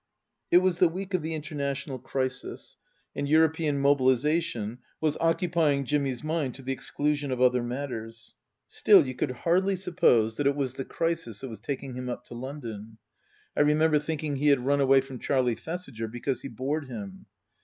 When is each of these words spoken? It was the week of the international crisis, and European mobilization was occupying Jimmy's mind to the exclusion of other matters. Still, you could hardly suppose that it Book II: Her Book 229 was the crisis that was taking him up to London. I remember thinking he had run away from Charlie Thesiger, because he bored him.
It 0.49 0.63
was 0.63 0.79
the 0.79 0.87
week 0.89 1.13
of 1.13 1.21
the 1.21 1.35
international 1.35 1.99
crisis, 1.99 2.75
and 3.15 3.29
European 3.29 3.79
mobilization 3.79 4.79
was 4.99 5.15
occupying 5.21 5.85
Jimmy's 5.85 6.23
mind 6.23 6.55
to 6.55 6.63
the 6.63 6.71
exclusion 6.71 7.29
of 7.29 7.39
other 7.39 7.61
matters. 7.61 8.33
Still, 8.67 9.05
you 9.05 9.13
could 9.13 9.29
hardly 9.29 9.75
suppose 9.75 10.37
that 10.37 10.47
it 10.47 10.55
Book 10.57 10.69
II: 10.69 10.71
Her 10.75 10.83
Book 10.85 10.87
229 10.87 11.15
was 11.15 11.25
the 11.27 11.31
crisis 11.31 11.41
that 11.41 11.49
was 11.49 11.59
taking 11.59 11.93
him 11.93 12.09
up 12.09 12.25
to 12.25 12.33
London. 12.33 12.97
I 13.55 13.61
remember 13.61 13.99
thinking 13.99 14.37
he 14.37 14.47
had 14.47 14.65
run 14.65 14.81
away 14.81 15.01
from 15.01 15.19
Charlie 15.19 15.53
Thesiger, 15.55 16.07
because 16.07 16.41
he 16.41 16.47
bored 16.47 16.85
him. 16.87 17.27